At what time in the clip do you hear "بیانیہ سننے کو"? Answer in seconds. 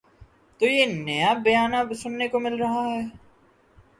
1.43-2.37